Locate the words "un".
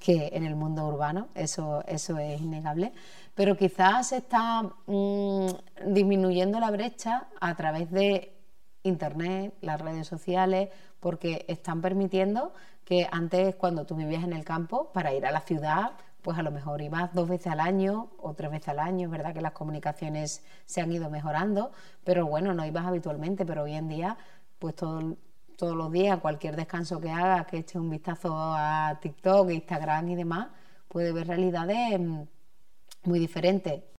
27.76-27.90